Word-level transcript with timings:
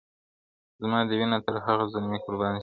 زما 0.81 0.99
دي 1.07 1.15
وینه 1.19 1.37
تر 1.45 1.55
هغه 1.65 1.83
زلمي 1.93 2.19
قربان 2.25 2.53
سي. 2.55 2.59